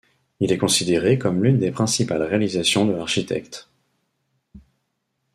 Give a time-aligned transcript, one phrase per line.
[0.39, 3.69] Il est considéré comme l'une des principales réalisations de l'architecte.